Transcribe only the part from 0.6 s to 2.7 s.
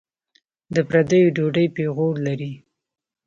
د پردیو ډوډۍ پېغور لري.